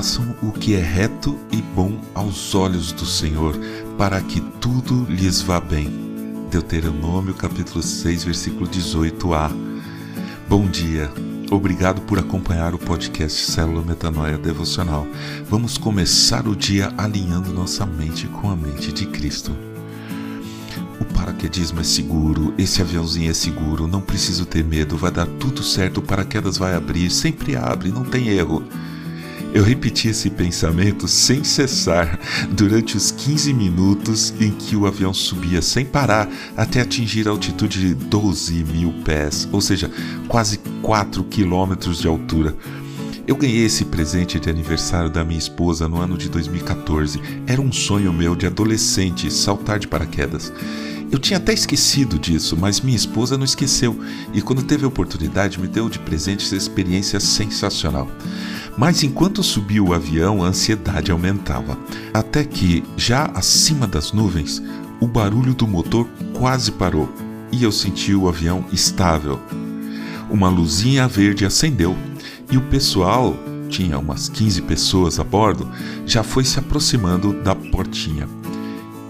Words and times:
façam 0.00 0.34
o 0.42 0.50
que 0.50 0.74
é 0.74 0.80
reto 0.80 1.38
e 1.52 1.60
bom 1.60 2.00
aos 2.14 2.54
olhos 2.54 2.90
do 2.90 3.04
Senhor, 3.04 3.54
para 3.98 4.18
que 4.22 4.40
tudo 4.58 5.04
lhes 5.04 5.42
vá 5.42 5.60
bem. 5.60 5.90
Deuteronômio 6.50 7.34
capítulo 7.34 7.82
6, 7.82 8.24
versículo 8.24 8.66
18a. 8.66 9.52
Bom 10.48 10.66
dia. 10.66 11.12
Obrigado 11.50 12.00
por 12.00 12.18
acompanhar 12.18 12.74
o 12.74 12.78
podcast 12.78 13.50
Célula 13.50 13.82
Metanoia 13.82 14.38
Devocional. 14.38 15.06
Vamos 15.50 15.76
começar 15.76 16.48
o 16.48 16.56
dia 16.56 16.90
alinhando 16.96 17.52
nossa 17.52 17.84
mente 17.84 18.26
com 18.26 18.48
a 18.48 18.56
mente 18.56 18.90
de 18.94 19.04
Cristo. 19.04 19.54
O 20.98 21.04
paraquedismo 21.12 21.78
é 21.78 21.84
seguro, 21.84 22.54
esse 22.56 22.80
aviãozinho 22.80 23.30
é 23.30 23.34
seguro, 23.34 23.86
não 23.86 24.00
preciso 24.00 24.46
ter 24.46 24.64
medo, 24.64 24.96
vai 24.96 25.10
dar 25.10 25.26
tudo 25.26 25.62
certo, 25.62 25.98
o 25.98 26.02
paraquedas 26.02 26.56
vai 26.56 26.74
abrir, 26.74 27.10
sempre 27.10 27.54
abre, 27.54 27.90
não 27.90 28.02
tem 28.02 28.28
erro. 28.28 28.64
Eu 29.52 29.64
repeti 29.64 30.08
esse 30.08 30.30
pensamento 30.30 31.08
sem 31.08 31.42
cessar 31.42 32.20
durante 32.52 32.96
os 32.96 33.10
15 33.10 33.52
minutos 33.52 34.32
em 34.40 34.52
que 34.52 34.76
o 34.76 34.86
avião 34.86 35.12
subia 35.12 35.60
sem 35.60 35.84
parar 35.84 36.28
até 36.56 36.80
atingir 36.80 37.26
a 37.26 37.32
altitude 37.32 37.80
de 37.80 37.94
12 37.94 38.62
mil 38.64 38.92
pés, 39.04 39.48
ou 39.50 39.60
seja, 39.60 39.90
quase 40.28 40.58
4 40.82 41.24
quilômetros 41.24 42.00
de 42.00 42.06
altura. 42.06 42.56
Eu 43.26 43.34
ganhei 43.36 43.64
esse 43.64 43.84
presente 43.84 44.38
de 44.38 44.48
aniversário 44.48 45.10
da 45.10 45.24
minha 45.24 45.38
esposa 45.38 45.88
no 45.88 46.00
ano 46.00 46.16
de 46.16 46.28
2014. 46.28 47.20
Era 47.46 47.60
um 47.60 47.72
sonho 47.72 48.12
meu 48.12 48.36
de 48.36 48.46
adolescente 48.46 49.32
saltar 49.32 49.80
de 49.80 49.88
paraquedas. 49.88 50.52
Eu 51.10 51.18
tinha 51.18 51.38
até 51.38 51.52
esquecido 51.52 52.20
disso, 52.20 52.56
mas 52.56 52.80
minha 52.80 52.96
esposa 52.96 53.36
não 53.36 53.44
esqueceu 53.44 53.98
e, 54.32 54.40
quando 54.40 54.62
teve 54.62 54.84
a 54.84 54.88
oportunidade, 54.88 55.60
me 55.60 55.66
deu 55.66 55.88
de 55.88 55.98
presente 55.98 56.44
essa 56.44 56.54
experiência 56.54 57.18
sensacional. 57.18 58.08
Mas 58.80 59.02
enquanto 59.02 59.42
subia 59.42 59.84
o 59.84 59.92
avião, 59.92 60.42
a 60.42 60.46
ansiedade 60.46 61.12
aumentava, 61.12 61.76
até 62.14 62.42
que, 62.42 62.82
já 62.96 63.26
acima 63.34 63.86
das 63.86 64.10
nuvens, 64.10 64.62
o 64.98 65.06
barulho 65.06 65.52
do 65.52 65.68
motor 65.68 66.08
quase 66.32 66.72
parou 66.72 67.06
e 67.52 67.62
eu 67.62 67.70
senti 67.70 68.14
o 68.14 68.26
avião 68.26 68.64
estável. 68.72 69.38
Uma 70.30 70.48
luzinha 70.48 71.06
verde 71.06 71.44
acendeu 71.44 71.94
e 72.50 72.56
o 72.56 72.62
pessoal, 72.62 73.36
tinha 73.68 73.98
umas 73.98 74.30
15 74.30 74.62
pessoas 74.62 75.20
a 75.20 75.24
bordo, 75.24 75.70
já 76.06 76.22
foi 76.22 76.42
se 76.42 76.58
aproximando 76.58 77.34
da 77.42 77.54
portinha 77.54 78.26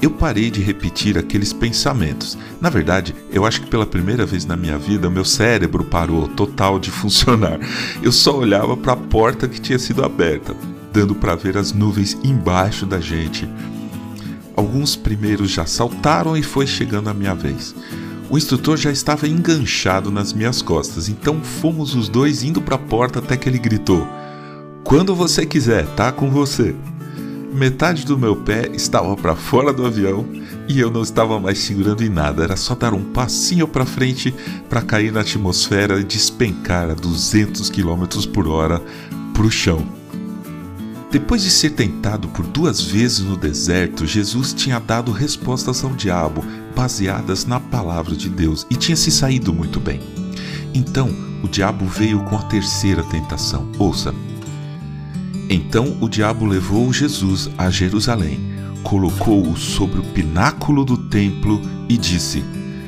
eu 0.03 0.11
parei 0.11 0.51
de 0.51 0.63
repetir 0.63 1.19
aqueles 1.19 1.53
pensamentos. 1.53 2.39
Na 2.61 2.71
verdade, 2.71 3.15
eu 3.31 3.45
acho 3.45 3.61
que 3.61 3.69
pela 3.69 3.85
primeira 3.85 4.25
vez 4.25 4.47
na 4.47 4.57
minha 4.57 4.79
vida, 4.79 5.11
meu 5.11 5.25
cérebro 5.25 5.85
parou 5.85 6.27
total 6.29 6.79
de 6.79 6.91
funcionar. 6.93 7.59
Eu 8.03 8.11
só 8.11 8.37
olhava 8.37 8.77
para 8.77 8.95
a 8.95 8.97
porta 8.97 9.47
que 9.47 9.61
tinha 9.61 9.79
sido 9.79 10.03
aberta, 10.03 10.57
dando 10.93 11.15
para 11.15 11.35
ver 11.35 11.59
as 11.59 11.73
nuvens 11.73 12.17
embaixo 12.25 12.87
da 12.87 12.99
gente. 12.99 13.49
Alguns 14.57 14.97
primeiros 14.97 15.51
já 15.51 15.67
saltaram 15.67 16.37
e 16.37 16.43
foi 16.43 16.67
chegando 16.67 17.09
a 17.09 17.15
minha 17.15 17.35
vez. 17.35 17.75
O 18.31 18.39
instrutor 18.39 18.77
já 18.77 18.91
estava 18.91 19.27
enganchado 19.27 20.11
nas 20.11 20.33
minhas 20.33 20.63
costas, 20.63 21.09
então 21.09 21.41
fomos 21.43 21.95
os 21.95 22.09
dois 22.09 22.43
indo 22.43 22.61
para 22.63 22.77
a 22.77 22.79
porta 22.79 23.19
até 23.19 23.37
que 23.37 23.49
ele 23.49 23.59
gritou: 23.59 24.07
Quando 24.85 25.15
você 25.15 25.45
quiser, 25.45 25.85
tá 25.97 26.13
com 26.13 26.31
você. 26.31 26.75
Metade 27.53 28.07
do 28.07 28.17
meu 28.17 28.37
pé 28.37 28.71
estava 28.73 29.17
para 29.17 29.35
fora 29.35 29.73
do 29.73 29.85
avião 29.85 30.25
e 30.69 30.79
eu 30.79 30.91
não 30.91 31.03
estava 31.03 31.39
mais 31.41 31.59
segurando 31.59 32.03
em 32.05 32.09
nada, 32.09 32.45
era 32.45 32.57
só 32.57 32.77
dar 32.77 32.95
um 32.95 33.03
passinho 33.03 33.67
para 33.67 33.85
frente 33.85 34.33
para 34.69 34.81
cair 34.81 35.13
na 35.13 35.21
atmosfera 35.21 35.99
e 35.99 36.05
despencar 36.05 36.91
a 36.91 36.95
200 36.95 37.69
km 37.69 38.05
por 38.33 38.47
hora 38.47 38.81
para 39.35 39.43
o 39.43 39.51
chão. 39.51 39.85
Depois 41.11 41.43
de 41.43 41.51
ser 41.51 41.71
tentado 41.71 42.29
por 42.29 42.47
duas 42.47 42.81
vezes 42.81 43.19
no 43.19 43.37
deserto, 43.37 44.07
Jesus 44.07 44.53
tinha 44.53 44.79
dado 44.79 45.11
respostas 45.11 45.83
ao 45.83 45.91
diabo 45.91 46.45
baseadas 46.77 47.45
na 47.45 47.59
palavra 47.59 48.15
de 48.15 48.29
Deus 48.29 48.65
e 48.71 48.77
tinha 48.77 48.97
se 48.97 49.11
saído 49.11 49.53
muito 49.53 49.81
bem. 49.81 50.01
Então, 50.73 51.11
o 51.43 51.49
diabo 51.49 51.85
veio 51.85 52.23
com 52.25 52.37
a 52.37 52.43
terceira 52.43 53.03
tentação. 53.03 53.69
Ouça, 53.77 54.15
então 55.53 55.97
o 56.01 56.09
diabo 56.09 56.47
levou 56.47 56.93
Jesus 56.93 57.51
a 57.59 57.69
Jerusalém, 57.69 58.39
colocou-o 58.85 59.57
sobre 59.57 59.99
o 59.99 60.05
pináculo 60.05 60.85
do 60.85 60.97
templo 60.97 61.61
e 61.89 61.99
disse: 61.99 62.45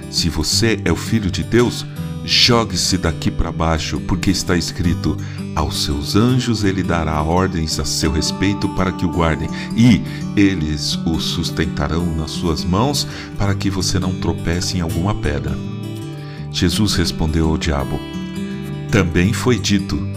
Se 0.09 0.29
você 0.29 0.81
é 0.85 0.93
o 0.93 0.97
filho 0.97 1.29
de 1.29 1.43
Deus, 1.43 1.85
jogue-se 2.25 2.97
daqui 2.97 3.33
para 3.33 3.51
baixo, 3.51 4.01
porque 4.07 4.31
está 4.31 4.57
escrito: 4.57 5.17
Aos 5.57 5.83
seus 5.83 6.15
anjos 6.15 6.63
ele 6.63 6.85
dará 6.85 7.21
ordens 7.21 7.81
a 7.81 7.85
seu 7.85 8.13
respeito 8.13 8.69
para 8.71 8.93
que 8.93 9.05
o 9.05 9.11
guardem, 9.11 9.49
e 9.77 10.01
eles 10.37 10.95
o 11.05 11.19
sustentarão 11.19 12.07
nas 12.15 12.31
suas 12.31 12.65
mãos 12.65 13.09
para 13.37 13.57
que 13.57 13.69
você 13.69 13.99
não 13.99 14.15
tropece 14.15 14.79
em 14.79 14.81
alguma 14.83 15.17
pedra. 15.17 15.59
Jesus 16.53 16.95
respondeu 16.95 17.49
ao 17.49 17.59
diabo: 17.59 17.99
Também 18.89 19.33
foi 19.33 19.59
dito 19.59 20.13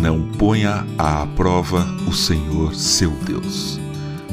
não 0.00 0.22
ponha 0.22 0.86
à 0.96 1.26
prova 1.26 1.86
o 2.08 2.12
Senhor 2.12 2.74
seu 2.74 3.10
Deus. 3.10 3.78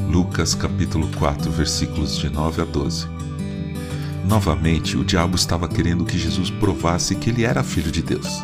Lucas 0.08 0.54
capítulo 0.54 1.08
4, 1.18 1.50
versículos 1.50 2.18
de 2.18 2.30
9 2.30 2.62
a 2.62 2.64
12. 2.64 3.06
Novamente, 4.26 4.96
o 4.96 5.04
diabo 5.04 5.36
estava 5.36 5.68
querendo 5.68 6.04
que 6.04 6.18
Jesus 6.18 6.50
provasse 6.50 7.14
que 7.14 7.30
ele 7.30 7.44
era 7.44 7.62
filho 7.62 7.90
de 7.90 8.02
Deus. 8.02 8.42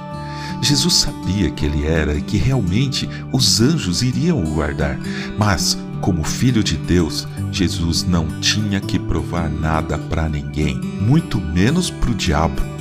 Jesus 0.63 0.95
sabia 0.95 1.51
que 1.51 1.67
ele 1.67 1.87
era 1.87 2.15
e 2.15 2.23
que 2.23 2.37
realmente 2.37 3.09
os 3.33 3.61
anjos 3.61 4.03
iriam 4.03 4.43
o 4.43 4.55
guardar, 4.55 4.99
mas, 5.39 5.77
como 6.01 6.23
filho 6.23 6.63
de 6.63 6.77
Deus, 6.77 7.27
Jesus 7.51 8.05
não 8.05 8.41
tinha 8.41 8.81
que 8.81 8.99
provar 8.99 9.49
nada 9.51 9.99
para 9.99 10.29
ninguém, 10.29 10.77
muito 10.77 11.41
menos 11.41 11.91
para 11.91 12.11
o 12.11 12.15
diabo. 12.15 12.76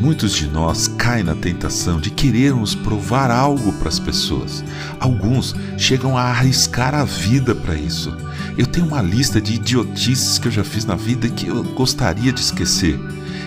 Muitos 0.00 0.32
de 0.32 0.46
nós 0.46 0.88
caem 0.88 1.22
na 1.22 1.34
tentação 1.34 2.00
de 2.00 2.10
querermos 2.10 2.74
provar 2.74 3.30
algo 3.30 3.70
para 3.74 3.90
as 3.90 3.98
pessoas. 3.98 4.64
Alguns 4.98 5.54
chegam 5.76 6.16
a 6.16 6.22
arriscar 6.22 6.94
a 6.94 7.04
vida 7.04 7.54
para 7.54 7.74
isso. 7.74 8.10
Eu 8.56 8.66
tenho 8.66 8.86
uma 8.86 9.02
lista 9.02 9.42
de 9.42 9.56
idiotices 9.56 10.38
que 10.38 10.48
eu 10.48 10.52
já 10.52 10.64
fiz 10.64 10.86
na 10.86 10.94
vida 10.96 11.28
que 11.28 11.48
eu 11.48 11.62
gostaria 11.62 12.32
de 12.32 12.40
esquecer. 12.40 12.98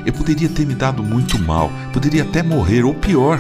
Eu 0.06 0.14
poderia 0.14 0.48
ter 0.48 0.68
me 0.68 0.76
dado 0.76 1.02
muito 1.02 1.40
mal, 1.40 1.72
poderia 1.92 2.22
até 2.22 2.44
morrer, 2.44 2.84
ou 2.84 2.94
pior, 2.94 3.40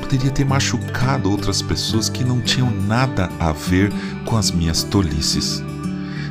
poderia 0.00 0.30
ter 0.32 0.44
machucado 0.44 1.30
outras 1.30 1.62
pessoas 1.62 2.08
que 2.08 2.24
não 2.24 2.40
tinham 2.40 2.72
nada 2.72 3.30
a 3.38 3.52
ver 3.52 3.92
com 4.24 4.36
as 4.36 4.50
minhas 4.50 4.82
tolices. 4.82 5.62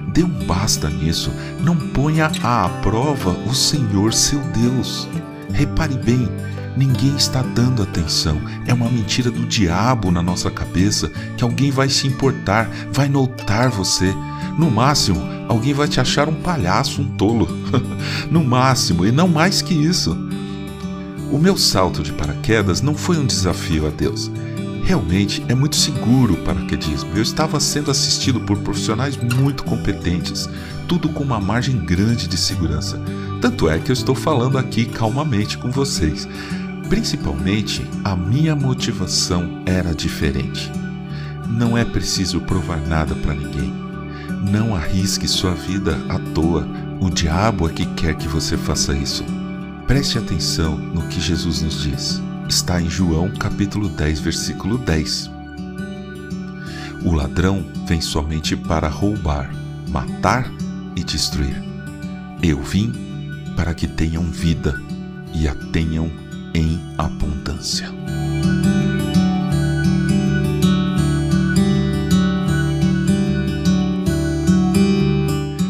Dê 0.09 0.23
um 0.23 0.45
basta 0.45 0.89
nisso, 0.89 1.31
não 1.61 1.77
ponha 1.77 2.29
à 2.43 2.67
prova 2.81 3.29
o 3.47 3.55
Senhor 3.55 4.13
seu 4.13 4.39
Deus. 4.51 5.07
Repare 5.53 5.97
bem, 5.97 6.29
ninguém 6.75 7.15
está 7.15 7.41
dando 7.41 7.81
atenção. 7.81 8.39
É 8.65 8.73
uma 8.73 8.89
mentira 8.89 9.31
do 9.31 9.45
diabo 9.45 10.11
na 10.11 10.21
nossa 10.21 10.51
cabeça 10.51 11.09
que 11.35 11.43
alguém 11.43 11.71
vai 11.71 11.89
se 11.89 12.07
importar, 12.07 12.69
vai 12.91 13.09
notar 13.09 13.69
você. 13.69 14.13
No 14.57 14.71
máximo, 14.71 15.21
alguém 15.47 15.73
vai 15.73 15.87
te 15.87 15.99
achar 15.99 16.27
um 16.27 16.41
palhaço, 16.41 17.01
um 17.01 17.09
tolo. 17.15 17.47
no 18.29 18.43
máximo, 18.43 19.05
e 19.05 19.11
não 19.11 19.27
mais 19.27 19.61
que 19.61 19.73
isso. 19.73 20.17
O 21.31 21.37
meu 21.37 21.57
salto 21.57 22.01
de 22.01 22.13
paraquedas 22.13 22.81
não 22.81 22.95
foi 22.95 23.17
um 23.17 23.25
desafio 23.25 23.85
a 23.85 23.89
Deus. 23.89 24.31
Realmente 24.83 25.43
é 25.49 25.53
muito 25.53 25.75
seguro 25.75 26.35
o 26.35 26.43
paraquedismo. 26.43 27.09
Eu 27.13 27.21
estava 27.21 27.59
sendo 27.59 27.91
assistido 27.91 28.39
por 28.39 28.57
profissionais 28.59 29.17
muito 29.17 29.65
competentes, 29.65 30.47
tudo 30.87 31.09
com 31.09 31.25
uma 31.25 31.41
margem 31.41 31.77
grande 31.77 32.25
de 32.25 32.37
segurança. 32.37 32.97
Tanto 33.41 33.69
é 33.69 33.77
que 33.77 33.91
eu 33.91 33.93
estou 33.93 34.15
falando 34.15 34.57
aqui 34.57 34.85
calmamente 34.85 35.57
com 35.57 35.69
vocês. 35.69 36.27
Principalmente, 36.89 37.85
a 38.03 38.15
minha 38.15 38.55
motivação 38.55 39.61
era 39.65 39.93
diferente. 39.93 40.71
Não 41.47 41.77
é 41.77 41.85
preciso 41.85 42.41
provar 42.41 42.79
nada 42.87 43.13
para 43.15 43.35
ninguém. 43.35 43.73
Não 44.51 44.75
arrisque 44.75 45.27
sua 45.27 45.53
vida 45.53 45.97
à 46.09 46.17
toa. 46.33 46.67
O 46.99 47.09
diabo 47.09 47.67
é 47.67 47.73
que 47.73 47.85
quer 47.85 48.15
que 48.15 48.27
você 48.27 48.57
faça 48.57 48.93
isso. 48.93 49.23
Preste 49.85 50.17
atenção 50.17 50.77
no 50.77 51.07
que 51.07 51.21
Jesus 51.21 51.61
nos 51.61 51.83
diz. 51.83 52.21
Está 52.49 52.81
em 52.81 52.89
João 52.89 53.29
capítulo 53.31 53.87
10, 53.87 54.19
versículo 54.19 54.77
10. 54.79 55.29
O 57.05 57.11
ladrão 57.11 57.65
vem 57.85 58.01
somente 58.01 58.55
para 58.55 58.87
roubar, 58.87 59.49
matar 59.89 60.51
e 60.95 61.03
destruir. 61.03 61.61
Eu 62.41 62.61
vim 62.61 63.06
para 63.57 63.73
que 63.73 63.87
tenham 63.87 64.23
vida 64.23 64.79
e 65.33 65.47
a 65.47 65.55
tenham 65.73 66.11
em 66.53 66.79
abundância. 66.97 67.89